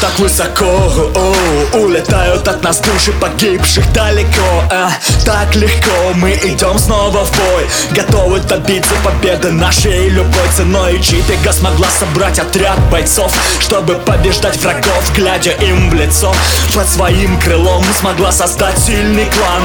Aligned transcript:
так 0.00 0.18
высоко. 0.18 0.64
О, 1.14 1.76
Улетают 1.76 2.46
от 2.46 2.62
нас 2.62 2.80
души 2.80 3.12
погибших 3.12 3.90
далеко. 3.92 4.64
А, 4.70 4.90
Так 5.24 5.54
легко 5.54 6.12
мы 6.14 6.32
идем 6.44 6.78
снова 6.78 7.24
в 7.24 7.30
бой. 7.32 7.66
Готовы 7.92 8.40
добиться 8.40 8.94
победы 9.04 9.50
нашей 9.52 10.08
любой 10.08 10.48
ценой. 10.56 11.00
Чипига 11.00 11.52
смогла 11.52 11.88
собрать 11.90 12.38
отряд 12.38 12.78
бойцов 12.90 13.32
Чтобы 13.60 13.94
побеждать 13.94 14.56
врагов, 14.62 15.12
глядя 15.14 15.50
им 15.52 15.90
в 15.90 15.94
лицо. 15.94 16.32
Под 16.74 16.88
своим 16.88 17.38
крылом 17.40 17.84
смогла 17.98 18.32
создать 18.32 18.78
сильный 18.78 19.26
клан. 19.26 19.62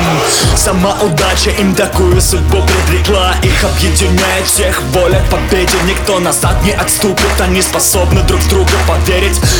Сама 0.55 0.95
удача 1.01 1.51
им 1.51 1.75
такую 1.75 2.21
судьбу 2.21 2.63
предрекла. 2.63 3.35
Их 3.43 3.63
объединяет 3.63 4.45
всех 4.45 4.81
воля 4.93 5.21
к 5.27 5.31
победе. 5.31 5.77
Никто 5.87 6.19
назад 6.19 6.55
не 6.63 6.71
отступит, 6.71 7.39
они 7.39 7.61
способны 7.61 8.21
друг 8.23 8.41
друга 8.47 8.71
поверить 8.87 9.10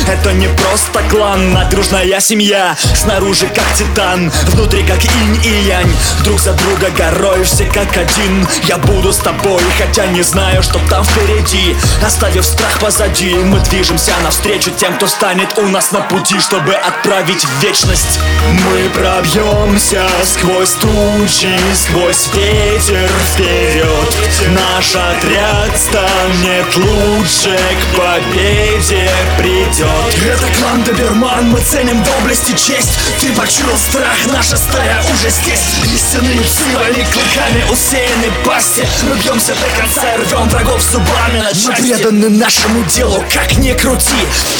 Это 0.08 0.32
не 0.32 0.48
просто 0.48 1.02
клан, 1.10 1.54
а 1.56 1.66
дружная 1.66 2.20
семья. 2.20 2.74
Снаружи 2.94 3.46
как 3.48 3.70
титан, 3.74 4.32
внутри 4.48 4.82
как 4.82 5.04
инь 5.04 5.40
и 5.44 5.68
янь. 5.68 5.92
Друг 6.24 6.40
за 6.40 6.54
друга 6.54 6.88
горой, 6.96 7.44
все 7.44 7.66
как 7.66 7.94
один. 7.96 8.48
Я 8.64 8.78
буду 8.78 9.12
с 9.12 9.18
тобой, 9.18 9.62
хотя 9.76 10.06
не 10.06 10.22
знаю, 10.22 10.62
что 10.62 10.80
там 10.88 11.04
впереди. 11.04 11.76
Оставив 12.04 12.46
страх 12.46 12.78
позади, 12.78 13.34
мы 13.34 13.60
движемся 13.60 14.12
навстречу 14.24 14.70
тем, 14.70 14.94
кто 14.94 15.06
станет 15.06 15.58
у 15.58 15.66
нас 15.68 15.92
на 15.92 16.00
пути 16.00 16.40
Чтобы 16.40 16.72
отправить 16.72 17.44
в 17.44 17.62
вечность. 17.62 18.20
Мы 18.48 18.88
пробьемся 18.90 20.08
сквозь 20.24 20.72
тучи, 20.72 21.54
сквозь 21.74 22.28
ветер 22.34 23.10
вперед. 23.34 24.16
Наш 24.48 24.94
отряд 24.94 25.78
станет 25.78 26.76
лучше, 26.76 27.58
к 27.58 27.96
победе 27.96 29.10
придет. 29.42 29.88
Это 30.24 30.46
клан 30.58 30.82
Доберман, 30.84 31.50
мы 31.50 31.60
ценим 31.60 32.02
доблесть 32.02 32.48
и 32.48 32.56
честь. 32.56 32.98
Ты 33.20 33.32
почуял 33.32 33.76
страх, 33.76 34.16
наша 34.32 34.56
стая 34.56 35.02
уже 35.12 35.30
здесь. 35.30 35.60
Истинные 35.84 36.40
псы, 36.40 36.62
они 36.86 37.04
клыками 37.04 37.70
усеяны 37.70 38.30
пасти 38.44 38.86
Мы 39.02 39.16
бьемся 39.16 39.54
до 39.54 39.80
конца 39.80 40.14
и 40.14 40.18
рвем 40.18 40.48
врагов 40.48 40.80
зубами 40.82 41.38
на 41.38 41.52
части. 41.52 41.82
Мы 41.82 41.96
преданы 41.96 42.28
нашему 42.30 42.84
делу, 42.84 43.24
как 43.32 43.56
ни 43.58 43.72
крути. 43.72 44.14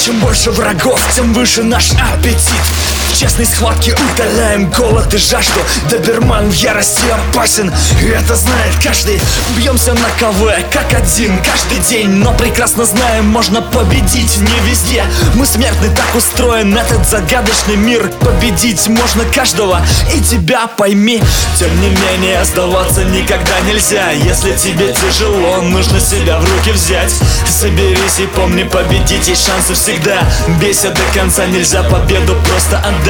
Чем 0.05 0.19
больше 0.21 0.51
врагов, 0.51 1.01
тем 1.15 1.33
выше 1.33 1.63
наш 1.63 1.93
аппетит 1.93 2.92
в 3.13 3.19
честной 3.19 3.45
схватке. 3.45 3.95
Утоляем 3.95 4.71
голод 4.71 5.13
и 5.13 5.19
жажду. 5.19 5.61
Доберман 5.91 6.51
в 6.51 6.55
ярости 6.55 7.03
опасен, 7.11 7.73
и 8.01 8.07
это 8.07 8.35
знает 8.35 8.75
каждый. 8.83 9.21
Бьемся 9.57 9.93
на 9.93 10.09
КВ, 10.19 10.65
как 10.73 10.95
один, 10.95 11.39
каждый 11.43 11.79
день. 11.89 12.09
Но 12.09 12.33
прекрасно 12.33 12.85
знаем, 12.85 13.27
можно 13.27 13.61
победить 13.61 14.39
не 14.39 14.71
везде. 14.71 15.05
Мы 15.35 15.47
смертны, 15.47 15.89
так 15.95 16.15
устроен 16.15 16.77
этот 16.77 17.07
загадочный 17.09 17.77
мир. 17.77 18.11
Победить 18.21 18.89
можно 18.89 19.25
каждого, 19.27 19.81
и 20.15 20.21
тебя 20.21 20.67
пойми. 20.67 21.23
Тем 21.59 21.81
не 21.81 21.89
менее, 21.89 22.45
сдаваться 22.45 23.05
никогда 23.05 23.61
нельзя. 23.61 24.11
Если 24.11 24.53
тебе 24.57 24.95
тяжело, 24.95 25.61
нужно 25.63 26.01
себя 26.01 26.39
в 26.39 26.45
руки 26.45 26.73
взять. 26.73 27.13
Соберись 27.47 28.21
и 28.21 28.27
помни, 28.27 28.63
победить 28.63 29.29
есть 29.29 29.47
шансы 29.47 29.75
всегда. 29.75 30.23
Бейся 30.61 30.91
до 30.91 31.03
конца, 31.15 31.45
нельзя 31.47 31.83
победу 31.83 32.37
просто 32.49 32.79
отдать 32.79 33.02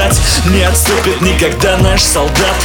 Не 0.47 0.63
отступит 0.63 1.21
никогда 1.21 1.77
наш 1.77 2.03
солдат. 2.03 2.57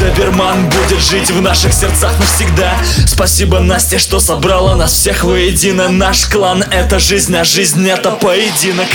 Доберман 0.00 0.68
будет 0.70 1.00
жить 1.00 1.28
в 1.30 1.42
наших 1.42 1.72
сердцах 1.74 2.12
навсегда. 2.20 2.74
Спасибо, 3.06 3.58
Настя, 3.58 3.98
что 3.98 4.20
собрала 4.20 4.76
нас 4.76 4.92
всех 4.92 5.24
воедино. 5.24 5.88
Наш 5.88 6.26
клан— 6.26 6.62
это 6.70 7.00
жизнь, 7.00 7.36
а 7.36 7.42
жизнь— 7.42 7.88
это 7.90 8.12
поединок. 8.12 8.88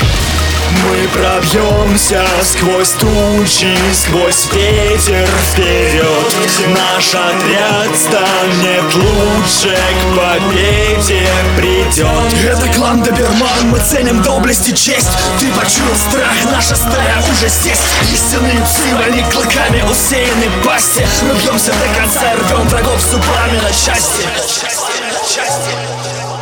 Мы 0.82 1.08
пробьемся 1.10 2.26
сквозь 2.42 2.92
тучи, 2.92 3.78
сквозь 3.94 4.48
ветер 4.54 5.28
вперед. 5.52 6.36
Наш 6.70 7.10
отряд 7.10 7.96
станет 7.96 8.96
лучше, 8.96 9.78
к 9.78 10.18
победе 10.18 11.28
придет. 11.58 12.08
Это 12.44 12.68
клан 12.76 13.04
Доберман, 13.04 13.70
мы 13.70 13.80
ценим 13.80 14.22
доблесть 14.24 14.68
и 14.68 14.76
честь. 14.76 15.12
Ты 15.40 15.48
почуял 15.52 15.96
страх, 16.10 16.52
наша 16.52 16.76
стая 16.76 17.22
уже 17.32 17.50
здесь 17.50 17.72
Истинные 18.11 18.61
псы, 18.61 18.94
они 19.06 19.23
клыками 19.31 19.81
усеяны 19.89 20.63
пасти 20.63 21.06
Мы 21.23 21.35
бьемся 21.35 21.72
до 21.72 22.00
конца 22.00 22.34
рвем 22.35 22.67
врагов 22.67 23.01
зубами 23.01 23.57
на 23.57 23.72
части, 23.72 24.28
на 24.28 24.39
части, 24.39 25.01
на 25.01 25.19
части. 25.28 26.33